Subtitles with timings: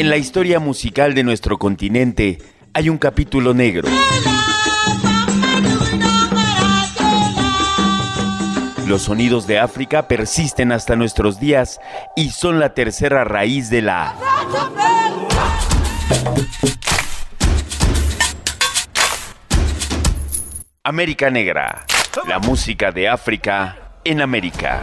[0.00, 2.38] En la historia musical de nuestro continente
[2.72, 3.86] hay un capítulo negro.
[8.86, 11.80] Los sonidos de África persisten hasta nuestros días
[12.16, 14.14] y son la tercera raíz de la...
[20.82, 21.84] América Negra,
[22.26, 24.80] la música de África en América.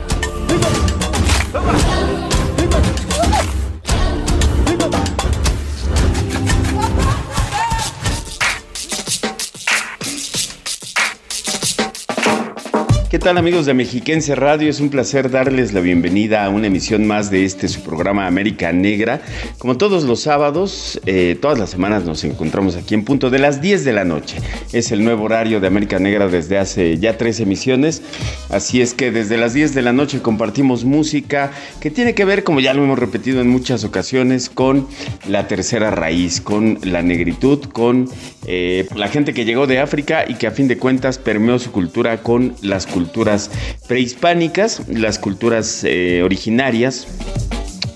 [13.09, 14.69] ¿Qué tal amigos de Mexiquense Radio?
[14.69, 18.73] Es un placer darles la bienvenida a una emisión más de este su programa América
[18.73, 19.21] Negra.
[19.59, 23.61] Como todos los sábados, eh, todas las semanas nos encontramos aquí en punto de las
[23.61, 24.35] 10 de la noche.
[24.73, 28.01] Es el nuevo horario de América Negra desde hace ya tres emisiones.
[28.49, 32.43] Así es que desde las 10 de la noche compartimos música que tiene que ver,
[32.43, 34.85] como ya lo hemos repetido en muchas ocasiones, con
[35.29, 38.09] la tercera raíz, con la negritud, con
[38.47, 41.71] eh, la gente que llegó de África y que a fin de cuentas permeó su
[41.71, 43.51] cultura con las culturas culturas
[43.87, 47.05] prehispánicas, las culturas eh, originarias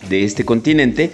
[0.10, 1.12] de este continente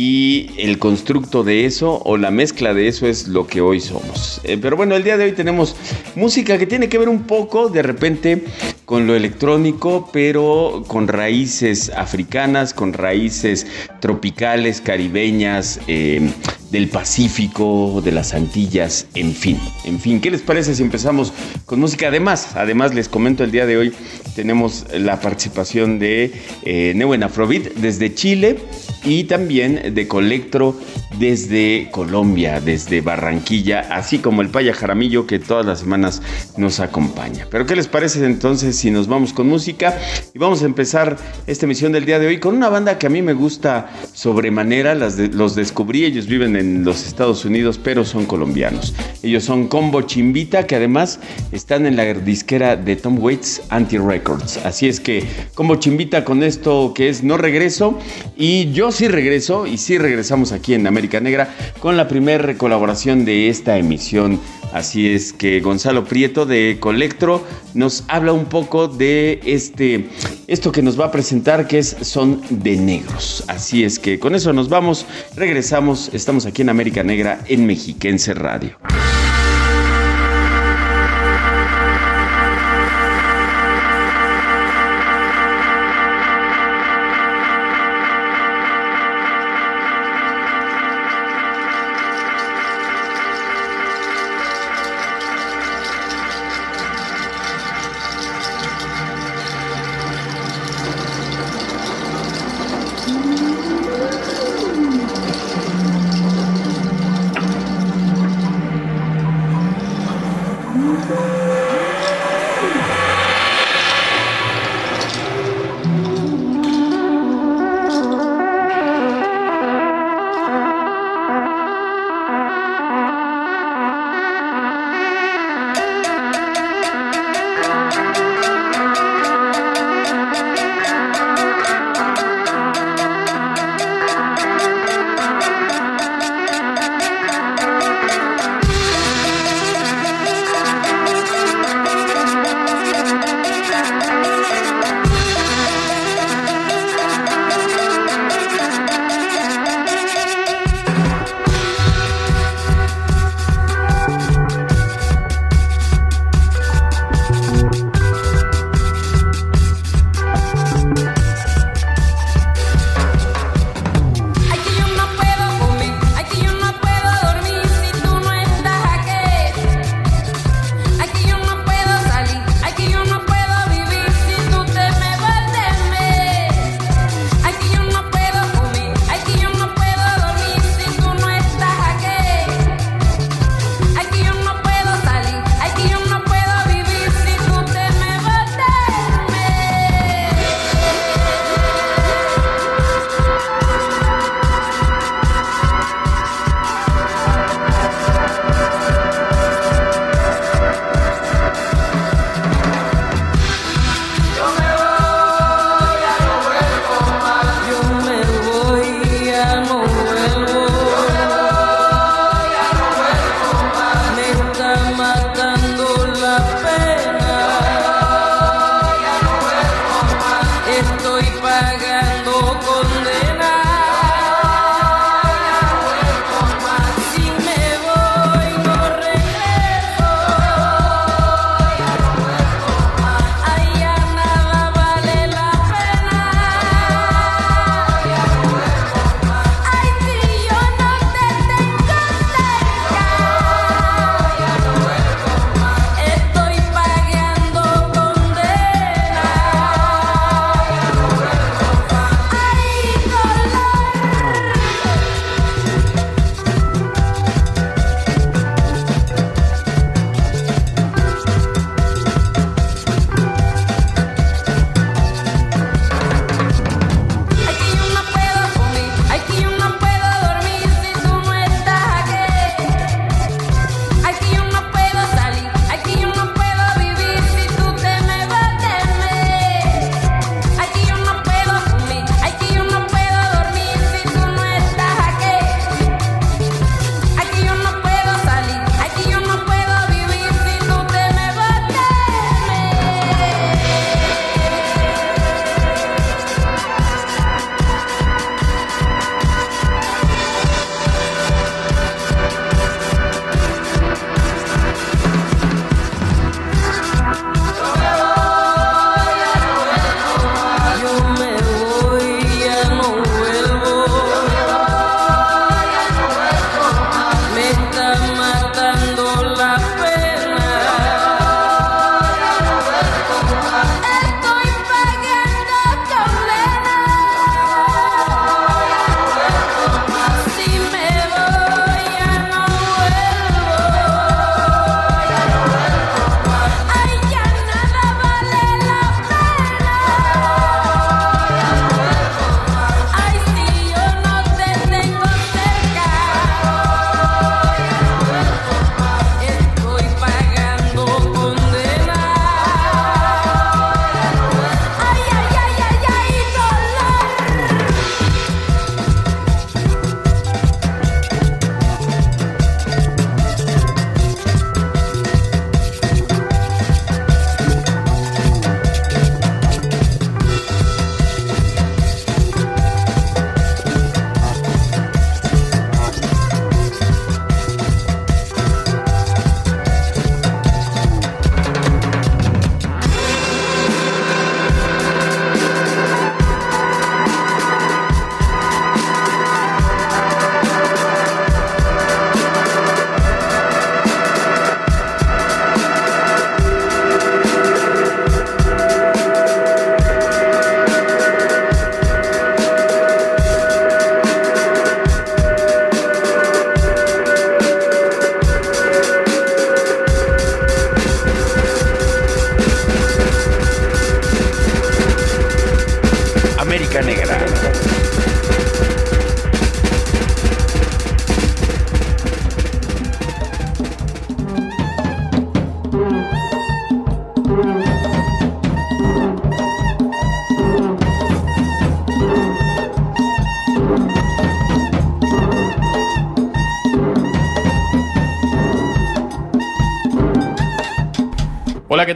[0.00, 4.40] y el constructo de eso o la mezcla de eso es lo que hoy somos.
[4.44, 5.74] Eh, pero bueno, el día de hoy tenemos
[6.14, 8.44] música que tiene que ver un poco de repente
[8.84, 13.66] con lo electrónico, pero con raíces africanas, con raíces
[13.98, 16.30] tropicales, caribeñas, eh,
[16.70, 19.58] del Pacífico, de las Antillas, en fin.
[19.84, 21.32] En fin, ¿qué les parece si empezamos
[21.66, 22.08] con música?
[22.08, 23.92] Además, además les comento el día de hoy
[24.36, 26.30] tenemos la participación de
[26.62, 28.58] eh, Neuen Afrobeat desde Chile
[29.04, 30.76] y también de Colectro
[31.18, 36.22] desde Colombia, desde Barranquilla, así como el Paya Jaramillo que todas las semanas
[36.56, 37.46] nos acompaña.
[37.50, 39.98] Pero ¿qué les parece entonces si nos vamos con música?
[40.34, 43.10] Y vamos a empezar esta emisión del día de hoy con una banda que a
[43.10, 48.94] mí me gusta sobremanera, los descubrí, ellos viven en los Estados Unidos, pero son colombianos.
[49.22, 51.18] Ellos son Combo Chimbita, que además
[51.52, 54.58] están en la disquera de Tom Waits Anti Records.
[54.64, 57.98] Así es que Combo Chimbita con esto que es No Regreso
[58.36, 63.24] y yo sí regreso y sí regresamos aquí en América Negra con la primera colaboración
[63.24, 64.40] de esta emisión.
[64.72, 67.42] Así es que Gonzalo Prieto de Colectro
[67.74, 70.08] nos habla un poco de este
[70.46, 73.44] esto que nos va a presentar que es Son de Negros.
[73.48, 75.06] Así es que con eso nos vamos,
[75.36, 78.76] regresamos, estamos aquí en América Negra en Mexiquense Radio.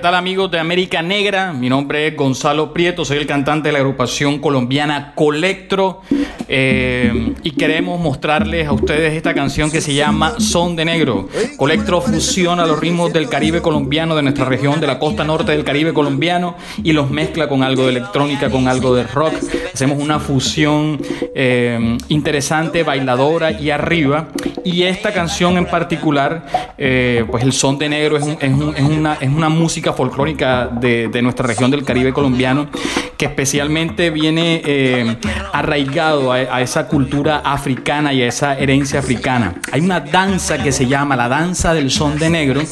[0.02, 1.52] Tal amigos de América Negra?
[1.52, 6.00] Mi nombre es Gonzalo Prieto, soy el cantante de la agrupación colombiana Colectro
[6.49, 11.28] eh, y queremos mostrarles a ustedes esta canción que se llama Son de Negro.
[11.56, 15.62] Colectro fusiona los ritmos del Caribe colombiano, de nuestra región, de la costa norte del
[15.62, 19.35] Caribe colombiano y los mezcla con algo de electrónica, con algo de rock.
[19.73, 21.00] Hacemos una fusión
[21.37, 24.30] eh, interesante, bailadora y arriba.
[24.64, 26.47] Y esta canción en particular,
[26.78, 31.71] eh, pues el Son de Negro es, una, es una música folclórica de, nuestra región
[31.71, 32.69] del Caribe colombiano,
[33.16, 35.16] que especialmente viene eh,
[35.52, 39.54] arraigado a, esa cultura africana y a esa herencia africana.
[39.73, 42.62] Hay una danza que se llama la danza del son de negro.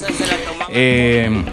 [0.72, 1.44] Eh,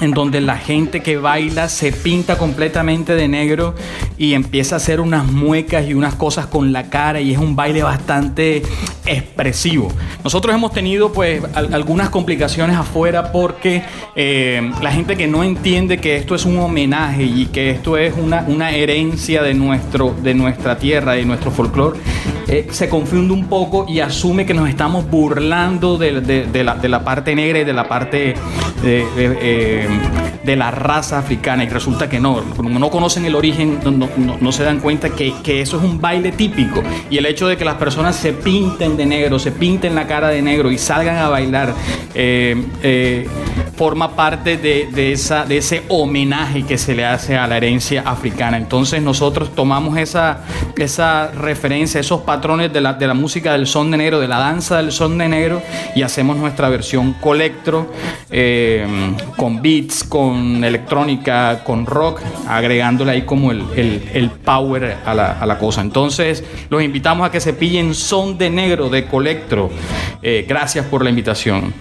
[0.00, 3.74] en donde la gente que baila se pinta completamente de negro
[4.16, 7.56] y empieza a hacer unas muecas y unas cosas con la cara y es un
[7.56, 8.62] baile bastante
[9.06, 9.92] expresivo.
[10.22, 13.82] Nosotros hemos tenido pues algunas complicaciones afuera porque
[14.16, 18.14] eh, la gente que no entiende que esto es un homenaje y que esto es
[18.16, 21.98] una, una herencia de, nuestro, de nuestra tierra, de nuestro folclore,
[22.48, 26.12] eh, se confunde un poco y asume que nos estamos burlando de,
[26.62, 28.34] la, de la, parte negra y de la parte
[28.82, 29.88] de, eh,
[30.44, 34.62] de la raza africana y resulta que no, como no conocen el origen, no, se
[34.62, 36.82] dan cuenta que, eso es un baile típico.
[37.10, 40.28] Y el hecho de que las personas se pinten de negro, se pinten la cara
[40.28, 41.74] de negro y salgan a bailar,
[42.16, 43.26] eh, eh,
[43.76, 48.56] forma parte de, esa, de ese homenaje que se le hace a la herencia africana.
[48.56, 50.44] Entonces nosotros tomamos esa,
[50.76, 54.38] esa referencia, esos patrones de la, de la música del son de negro, de la
[54.38, 55.60] danza del son de negro
[55.96, 57.90] y hacemos nuestra versión colectro
[58.30, 58.86] eh,
[59.36, 65.80] con beats, con electrónica, con rock, agregándole ahí como el, power a la, cosa.
[65.80, 69.70] Entonces, los invitamos a que se pillen Son de Negro de Colectro.
[70.46, 71.74] Gracias por la invitación.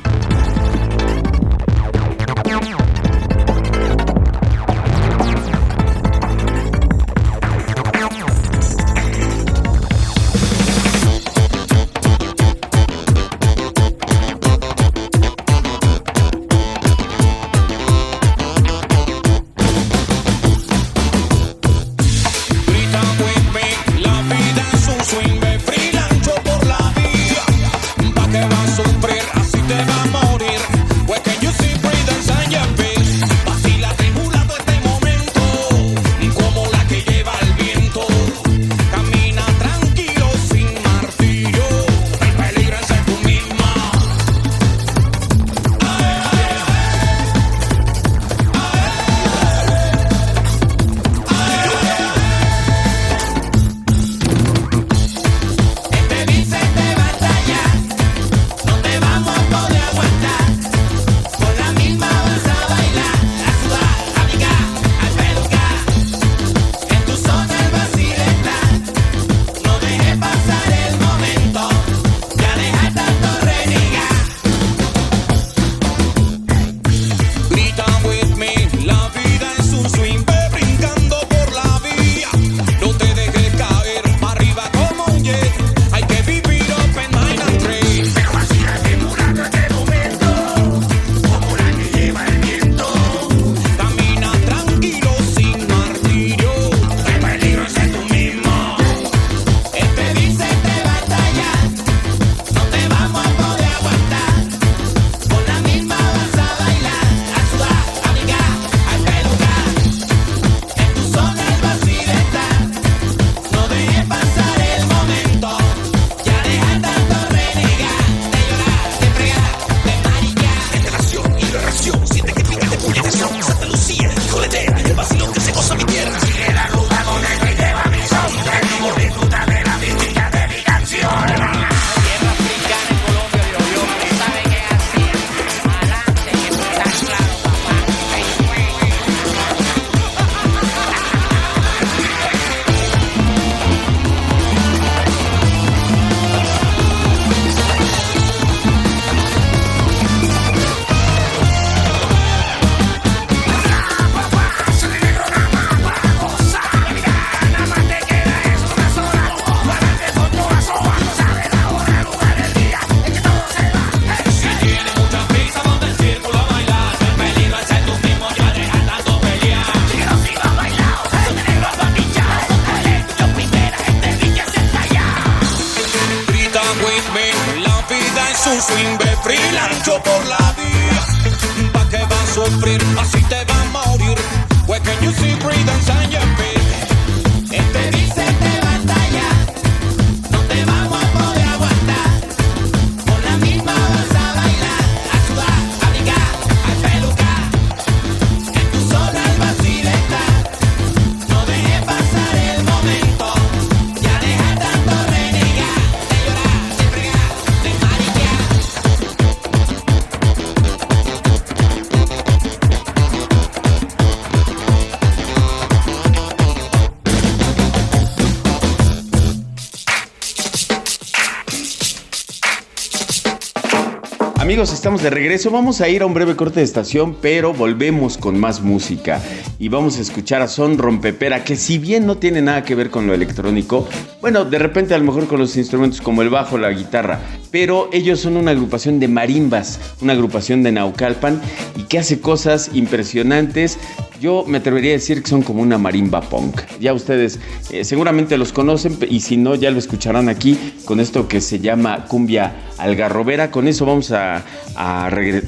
[224.53, 225.49] Amigos, estamos de regreso.
[225.49, 229.19] Vamos a ir a un breve corte de estación, pero volvemos con más música.
[229.57, 232.91] Y vamos a escuchar a Son Rompepera, que si bien no tiene nada que ver
[232.91, 233.87] con lo electrónico,
[234.21, 237.19] bueno, de repente a lo mejor con los instrumentos como el bajo, la guitarra,
[237.53, 241.39] pero ellos son una agrupación de marimbas, una agrupación de Naucalpan
[241.77, 243.77] y que hace cosas impresionantes.
[244.19, 246.61] Yo me atrevería a decir que son como una marimba punk.
[246.79, 251.27] Ya ustedes eh, seguramente los conocen y si no ya lo escucharán aquí con esto
[251.27, 253.51] que se llama cumbia algarrobera.
[253.51, 254.43] Con eso vamos a,
[254.75, 255.43] a regre-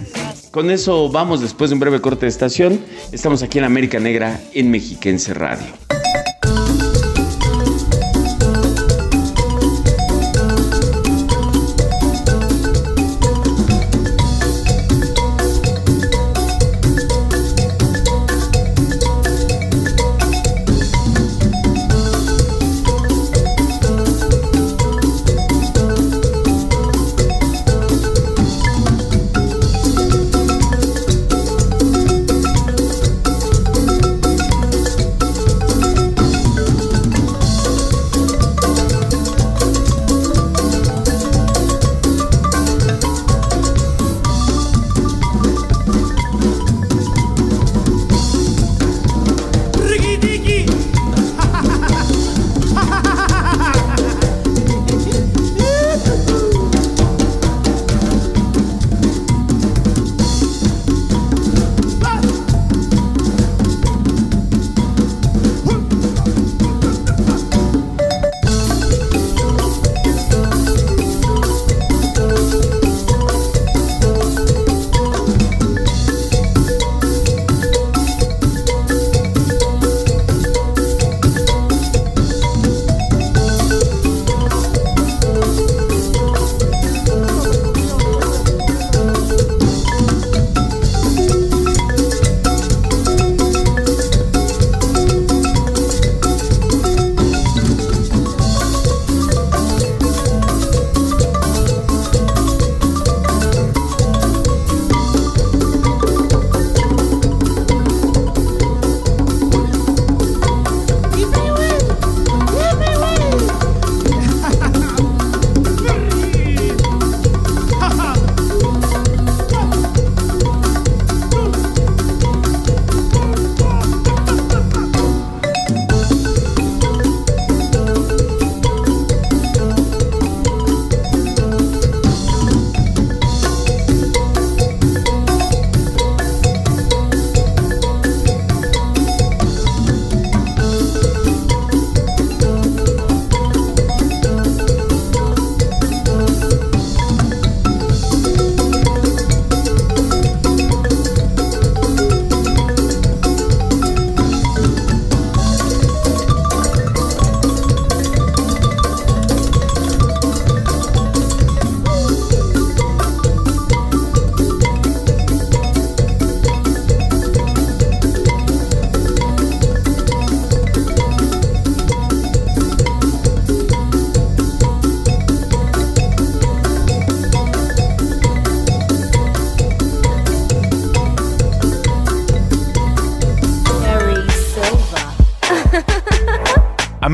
[0.51, 2.79] Con eso vamos después de un breve corte de estación.
[3.13, 5.65] Estamos aquí en América Negra en Mexiquense Radio.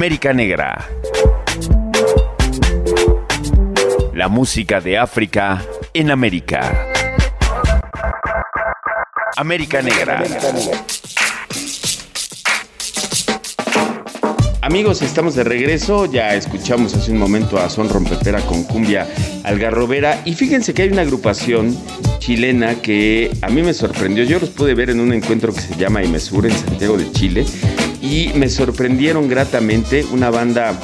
[0.02, 0.90] América Negra.
[4.16, 6.88] La música de África en América.
[9.38, 10.24] América Negra.
[14.64, 16.12] Amigos, estamos de regreso.
[16.12, 19.08] Ya escuchamos hace un momento a Son Rompepera con Cumbia
[19.44, 20.24] Algarrobera.
[20.26, 21.78] Y fíjense que hay una agrupación
[22.18, 24.24] chilena que a mí me sorprendió.
[24.24, 27.46] Yo los pude ver en un encuentro que se llama Imesur en Santiago de Chile.
[28.02, 30.80] Y me sorprendieron gratamente una banda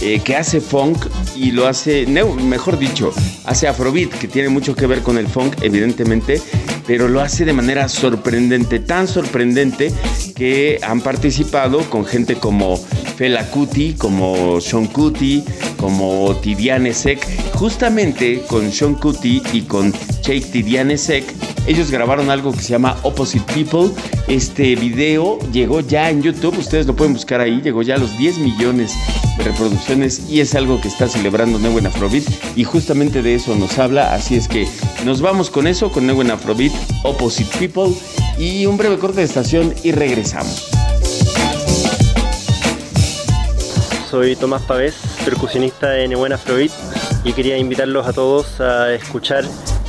[0.00, 1.06] eh, que hace funk
[1.36, 3.12] y lo hace, mejor dicho,
[3.44, 6.40] hace afrobeat, que tiene mucho que ver con el funk, evidentemente,
[6.86, 9.92] pero lo hace de manera sorprendente, tan sorprendente
[10.34, 12.80] que han participado con gente como
[13.20, 15.44] Fela Kuti, como Sean Kuti,
[15.76, 17.20] como Tidiane Sek,
[17.52, 21.26] justamente con Sean Kuti y con Jake Tidiane Sek
[21.66, 23.90] ellos grabaron algo que se llama Opposite People.
[24.26, 28.16] Este video llegó ya en YouTube, ustedes lo pueden buscar ahí, llegó ya a los
[28.16, 28.94] 10 millones
[29.36, 32.24] de reproducciones y es algo que está celebrando Neuen Afrobeat
[32.56, 34.66] y justamente de eso nos habla, así es que
[35.04, 36.72] nos vamos con eso, con Neuen Afrobeat,
[37.04, 37.94] Opposite People
[38.38, 40.79] y un breve corte de estación y regresamos.
[44.10, 46.72] Soy Tomás Pavés, percusionista de Neuen Afrobeat
[47.22, 49.44] y quería invitarlos a todos a escuchar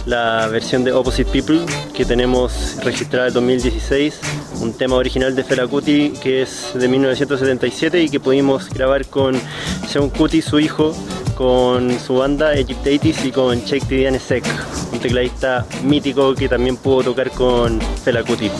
[0.05, 1.61] la versión de Opposite People
[1.95, 4.19] que tenemos registrada en 2016,
[4.61, 9.41] un tema original de Fela Kuti que es de 1977 y que pudimos grabar con
[9.87, 10.95] Sean Kuti, su hijo,
[11.33, 14.45] con su banda Egyptatis y con Cheikh Tidiane Sek,
[14.93, 18.51] un tecladista mítico que también pudo tocar con Fela Kuti.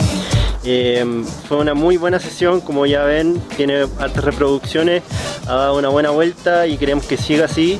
[0.63, 5.01] Eh, fue una muy buena sesión, como ya ven, tiene altas reproducciones,
[5.47, 7.79] ha dado una buena vuelta y queremos que siga así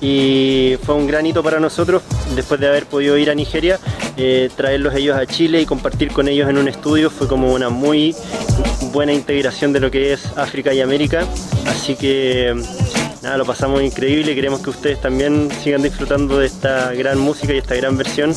[0.00, 2.02] y fue un gran hito para nosotros
[2.34, 3.78] después de haber podido ir a Nigeria,
[4.16, 7.68] eh, traerlos ellos a Chile y compartir con ellos en un estudio fue como una
[7.68, 8.14] muy
[8.92, 11.24] buena integración de lo que es África y América,
[11.66, 12.54] así que
[13.22, 17.58] nada, lo pasamos increíble queremos que ustedes también sigan disfrutando de esta gran música y
[17.58, 18.34] esta gran versión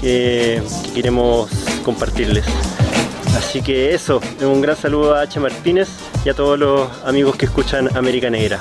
[0.00, 0.62] que
[0.94, 1.50] queremos
[1.84, 2.44] compartirles.
[3.36, 5.40] Así que eso, un gran saludo a H.
[5.40, 5.88] Martínez
[6.24, 8.60] y a todos los amigos que escuchan América Negra.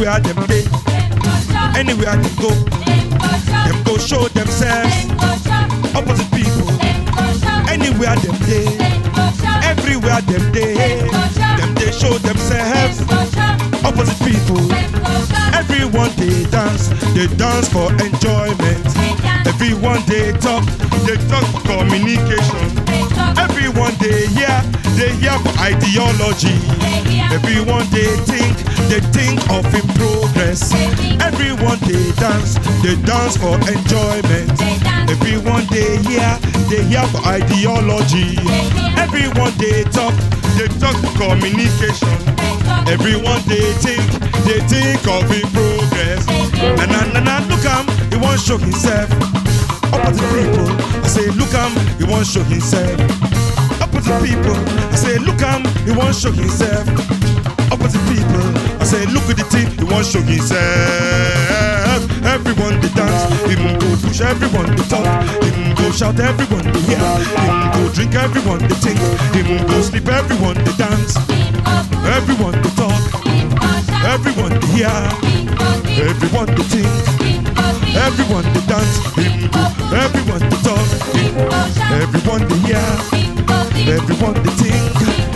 [0.00, 0.64] Anywhere them day,
[1.76, 2.48] anywhere them go.
[2.48, 4.96] Them go show themselves
[5.94, 6.72] opposite people.
[7.68, 8.64] Anywhere them day,
[9.62, 10.74] everywhere them day.
[11.58, 13.00] Them they show themselves
[13.84, 14.60] opposite people.
[15.52, 18.80] Everyone they dance, they dance for enjoyment.
[19.46, 20.64] Everyone they talk,
[21.04, 22.72] they talk for communication.
[23.36, 24.62] Everyone they hear,
[24.96, 26.56] they hear for ideology.
[27.30, 28.16] Everyone they
[32.82, 34.50] they dance for enjoyment.
[35.10, 36.30] Everyone they hear,
[36.68, 38.38] they hear for ideology.
[38.96, 40.14] Everyone they talk,
[40.56, 42.08] they talk for communication.
[42.88, 44.02] Everyone they think,
[44.46, 46.26] they think of in progress.
[46.78, 49.10] Na na na na, look am, he want show himself.
[49.92, 50.70] Opposite people,
[51.04, 52.98] I say look am, he want show himself.
[53.82, 54.56] Opposite people,
[54.90, 56.88] I say look am, he want show himself.
[57.72, 58.46] Opposite people,
[58.80, 61.69] I say look at the thing, he want show himself.
[62.30, 65.04] Everyone they dance, him go push everyone they talk,
[65.42, 66.98] him go shout everyone they hear,
[67.42, 69.00] him go drink everyone they think,
[69.34, 71.16] him go sleep everyone they dance,
[72.06, 73.02] everyone they talk,
[74.06, 74.98] everyone they hear,
[76.06, 76.86] everyone they think,
[77.98, 80.86] everyone they dance, him go, everyone they talk,
[81.98, 82.90] everyone they hear,
[83.90, 85.29] everyone they think,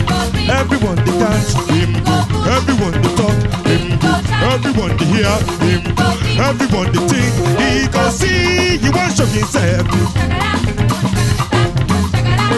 [0.50, 2.16] everyone they dance, him go,
[2.50, 4.12] everyone they talk, him go,
[4.52, 6.09] everyone they hear, him go,
[6.42, 9.87] everyone they think, he go see, he want show himself,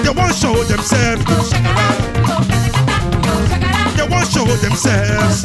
[0.03, 1.25] they want show themselves,
[3.97, 5.43] they want show themselves,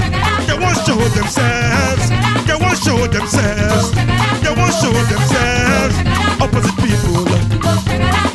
[0.48, 2.10] they want show themselves,
[2.48, 3.92] they want show themselves,
[4.42, 5.96] they want show themselves,
[6.42, 7.22] opposite people,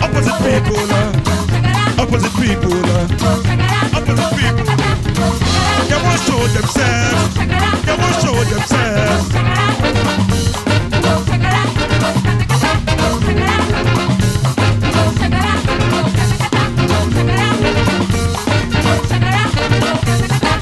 [0.03, 1.56] opposite people,
[1.99, 3.09] opposite people, uh.
[3.97, 4.65] opposite people,
[5.89, 7.35] they want to show themselves,
[7.85, 9.27] they want to show themselves.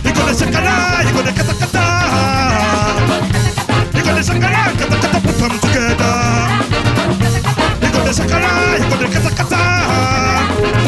[0.04, 0.84] You gonna you gonna.
[3.94, 6.14] You gonna put them together.
[7.82, 10.83] You gonna you gonna kata kata.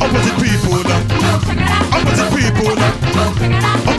[0.00, 0.82] Opposite people,
[1.92, 3.97] opposite people.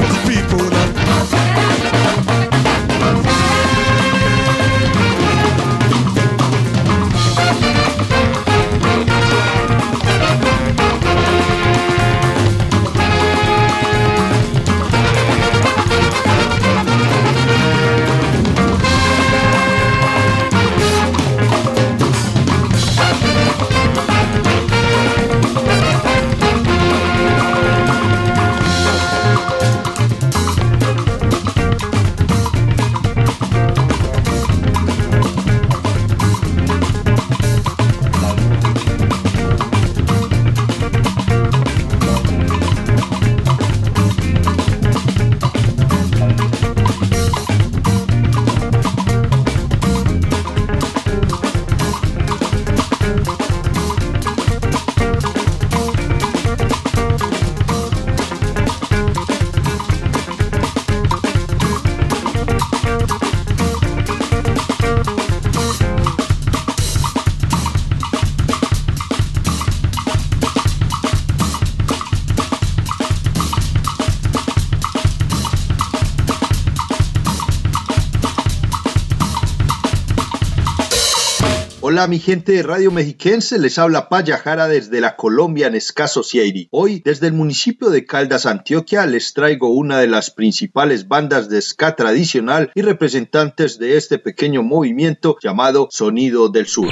[81.99, 86.69] Hola mi gente de Radio Mexiquense, les habla Paya Jara desde la Colombian Ska Society.
[86.71, 91.61] Hoy desde el municipio de Caldas, Antioquia, les traigo una de las principales bandas de
[91.61, 96.87] ska tradicional y representantes de este pequeño movimiento llamado Sonido del Sur.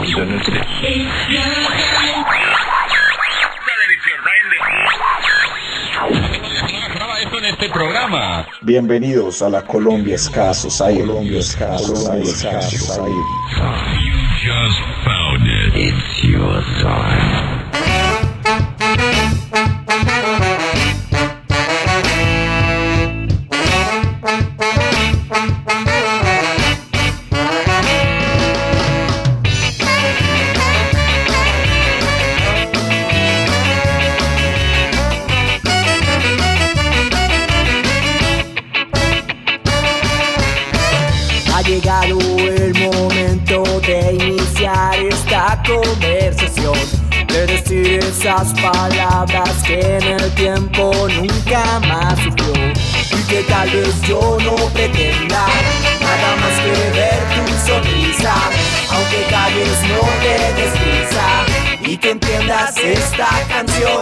[8.61, 11.13] Bienvenidos a la Colombia Ska Society.
[14.47, 15.75] Just found it.
[15.75, 17.46] It's your time.
[48.37, 52.71] Esas palabras que en el tiempo nunca más sufrió
[53.11, 55.47] y que tal vez yo no pretenda
[56.01, 58.33] nada más que ver tu sonrisa
[58.91, 64.01] aunque tal vez no te des prisa y que entiendas esta canción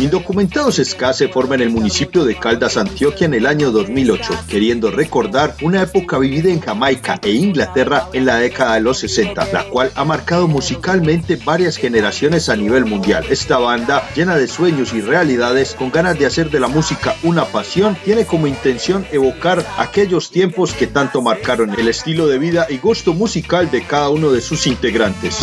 [0.00, 4.92] Indocumentados Ska se forma en el municipio de Caldas, Antioquia en el año 2008, queriendo
[4.92, 9.64] recordar una época vivida en Jamaica e Inglaterra en la década de los 60, la
[9.64, 13.24] cual ha marcado musicalmente varias generaciones a nivel mundial.
[13.28, 17.46] Esta banda, llena de sueños y realidades, con ganas de hacer de la música una
[17.46, 22.78] pasión, tiene como intención evocar aquellos tiempos que tanto marcaron el estilo de vida y
[22.78, 25.40] gusto musical de cada uno de sus integrantes.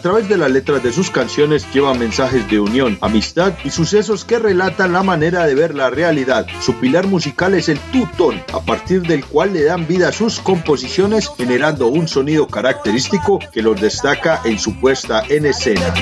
[0.00, 4.38] Través de las letras de sus canciones llevan mensajes de unión, amistad y sucesos que
[4.38, 6.46] relatan la manera de ver la realidad.
[6.60, 10.40] Su pilar musical es el tutón, a partir del cual le dan vida a sus
[10.40, 15.92] composiciones, generando un sonido característico que los destaca en su puesta en escena.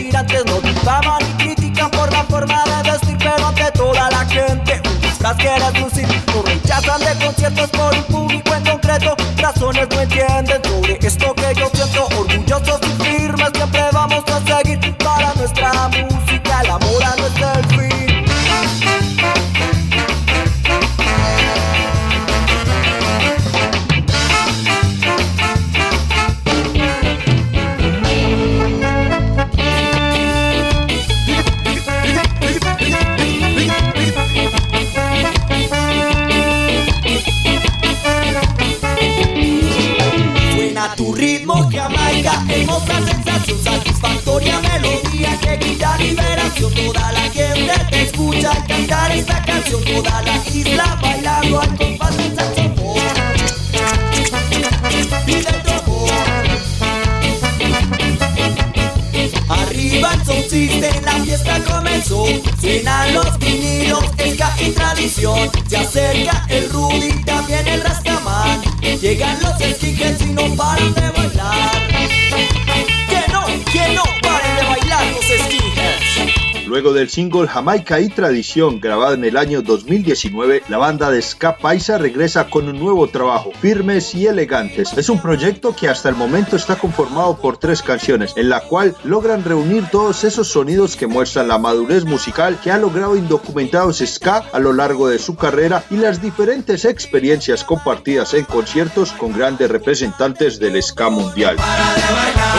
[77.08, 81.96] Del single Jamaica y Tradición, grabado en el año 2019, la banda de Ska Paisa
[81.96, 84.92] regresa con un nuevo trabajo, Firmes y Elegantes.
[84.92, 88.94] Es un proyecto que hasta el momento está conformado por tres canciones, en la cual
[89.04, 94.44] logran reunir todos esos sonidos que muestran la madurez musical que ha logrado Indocumentados Ska
[94.52, 99.70] a lo largo de su carrera y las diferentes experiencias compartidas en conciertos con grandes
[99.70, 101.56] representantes del Ska mundial.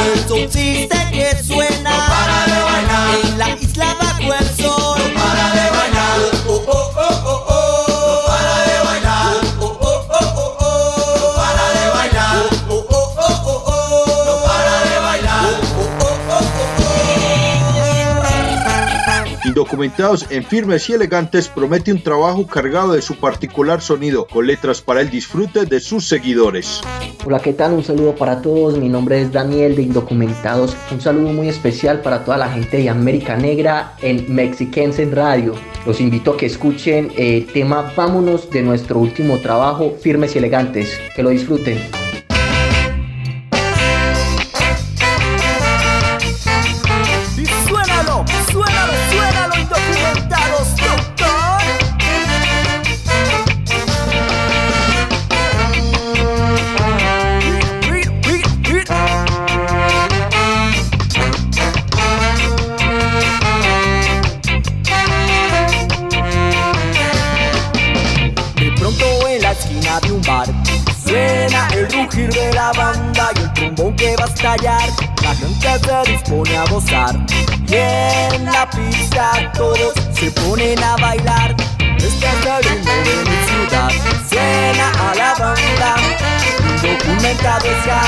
[0.04, 0.28] El
[19.80, 24.82] Indocumentados en Firmes y Elegantes promete un trabajo cargado de su particular sonido, con letras
[24.82, 26.82] para el disfrute de sus seguidores.
[27.26, 27.72] Hola, ¿qué tal?
[27.72, 28.78] Un saludo para todos.
[28.78, 30.76] Mi nombre es Daniel de Indocumentados.
[30.92, 35.56] Un saludo muy especial para toda la gente de América Negra en Mexiquense en Radio.
[35.86, 40.90] Los invito a que escuchen el tema Vámonos de nuestro último trabajo, Firmes y Elegantes.
[41.16, 42.09] Que lo disfruten.
[74.50, 77.16] La gente se dispone a gozar.
[77.70, 81.56] En la pista todos se ponen a bailar.
[81.98, 83.92] Este es el ritmo de mi ciudad.
[84.28, 85.96] Suena a la banda.
[86.82, 88.02] Indocumentado ya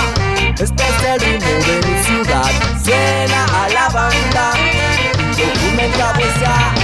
[0.59, 2.51] Este es el ritmo de mi ciudad.
[2.83, 4.51] Suena a la banda.
[5.37, 6.80] Indocumentado ya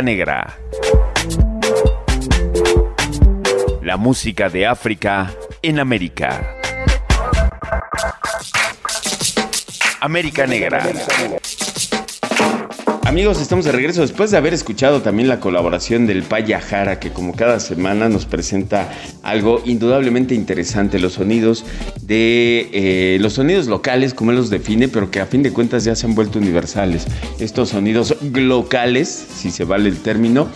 [0.00, 0.58] Negra.
[3.82, 6.56] La música de África en América.
[10.00, 10.82] América Negra.
[13.04, 17.10] Amigos, estamos de regreso después de haber escuchado también la colaboración del Paya Jara, que
[17.10, 18.90] como cada semana nos presenta
[19.22, 21.64] algo indudablemente interesante, los sonidos
[22.02, 25.84] de eh, los sonidos locales, como él los define, pero que a fin de cuentas
[25.84, 27.06] ya se han vuelto universales.
[27.38, 30.48] Estos sonidos locales, si se vale el término,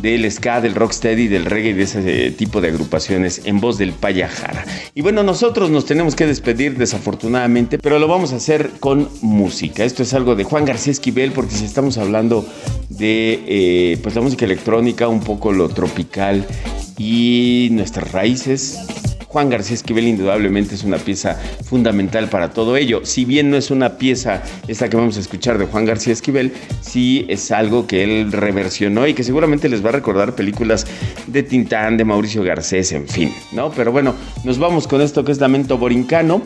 [0.00, 3.78] del ska, del rocksteady, del reggae y de ese eh, tipo de agrupaciones en voz
[3.78, 4.64] del Paya Jara.
[4.94, 9.84] Y bueno, nosotros nos tenemos que despedir desafortunadamente, pero lo vamos a hacer con música.
[9.84, 12.46] Esto es algo de Juan García Esquivel, porque si estamos hablando
[12.88, 16.46] de eh, pues la música electrónica, un poco lo tropical
[16.98, 19.01] y nuestras raíces.
[19.32, 23.00] Juan García Esquivel indudablemente es una pieza fundamental para todo ello.
[23.06, 26.52] Si bien no es una pieza esta que vamos a escuchar de Juan García Esquivel,
[26.82, 30.86] sí es algo que él reversionó y que seguramente les va a recordar películas
[31.26, 33.70] de Tintán, de Mauricio Garcés, en fin, ¿no?
[33.70, 34.14] Pero bueno,
[34.44, 36.42] nos vamos con esto que es Lamento Borincano.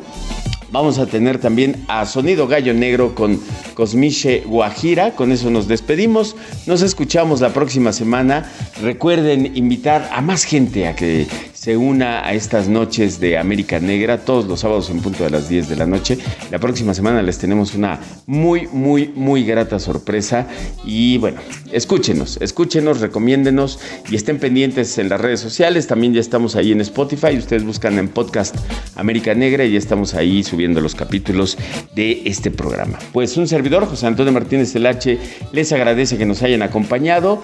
[0.70, 3.40] Vamos a tener también a Sonido Gallo Negro con
[3.74, 5.12] Cosmiche Guajira.
[5.12, 6.36] Con eso nos despedimos.
[6.66, 8.50] Nos escuchamos la próxima semana.
[8.82, 11.26] Recuerden invitar a más gente a que
[11.66, 15.48] se una a estas noches de América Negra todos los sábados en punto de las
[15.48, 16.16] 10 de la noche.
[16.52, 17.98] La próxima semana les tenemos una
[18.28, 20.46] muy, muy, muy grata sorpresa.
[20.84, 21.40] Y bueno,
[21.72, 25.88] escúchenos, escúchenos, recomiéndenos y estén pendientes en las redes sociales.
[25.88, 27.36] También ya estamos ahí en Spotify.
[27.36, 28.54] Ustedes buscan en podcast
[28.94, 31.58] América Negra y ya estamos ahí subiendo los capítulos
[31.96, 33.00] de este programa.
[33.12, 35.18] Pues un servidor, José Antonio Martínez H,
[35.50, 37.42] les agradece que nos hayan acompañado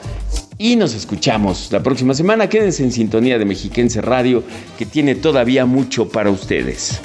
[0.59, 2.49] y nos escuchamos la próxima semana.
[2.49, 4.43] Quédense en sintonía de Mexiquense Radio,
[4.79, 7.01] que tiene todavía mucho para ustedes.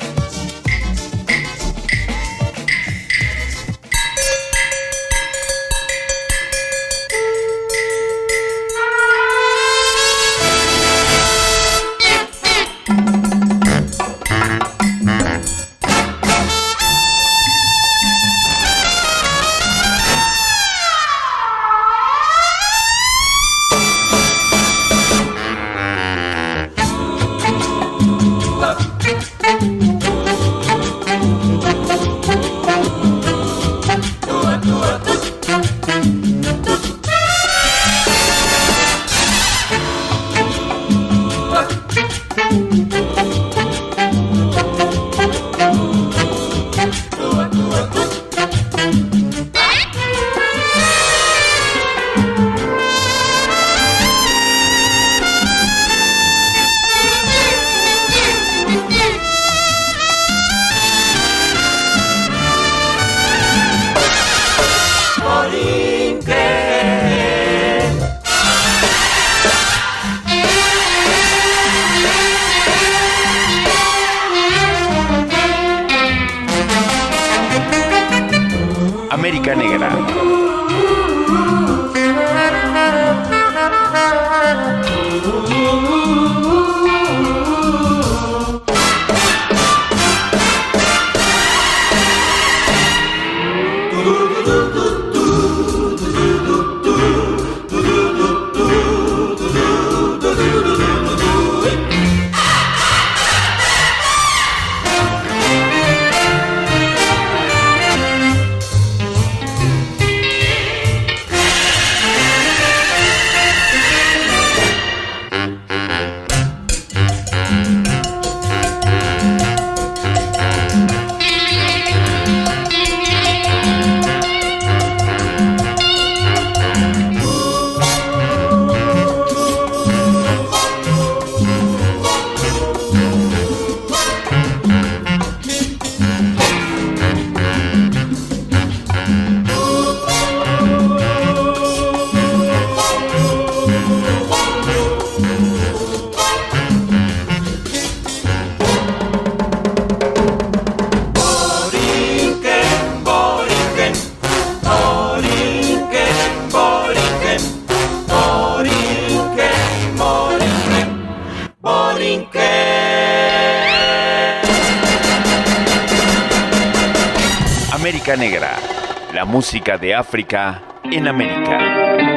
[169.48, 172.17] Música de África en América.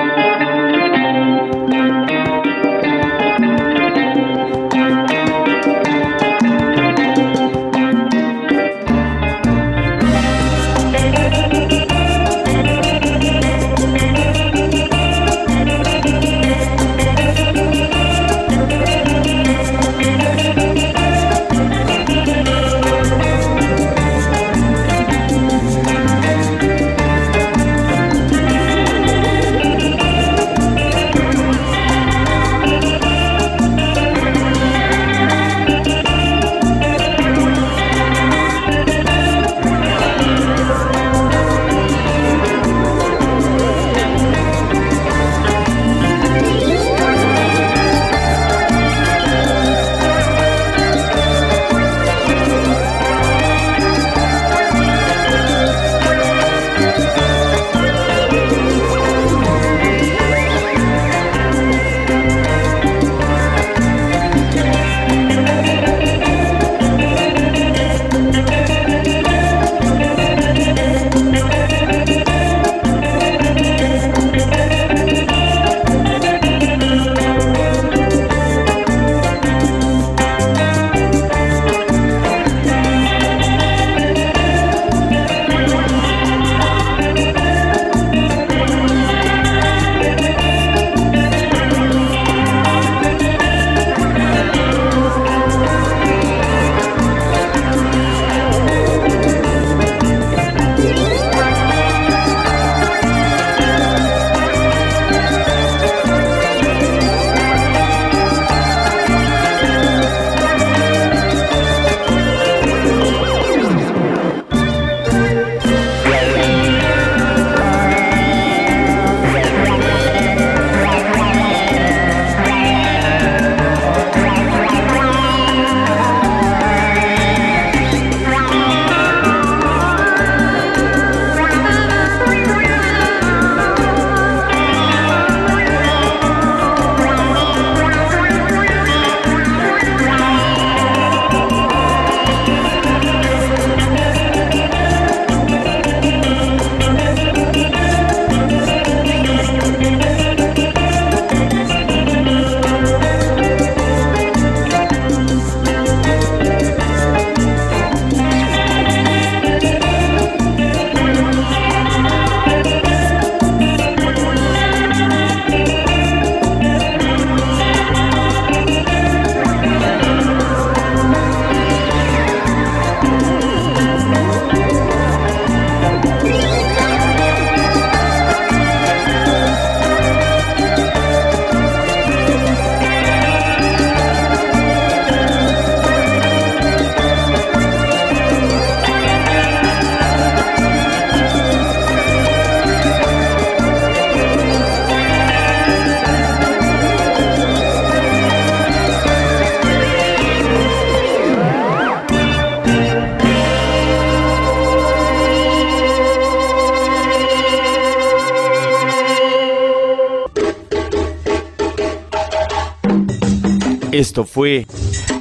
[214.00, 214.66] Esto fue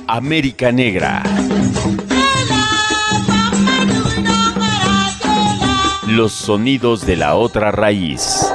[0.07, 1.21] América Negra.
[6.07, 8.49] Los sonidos de la otra raíz.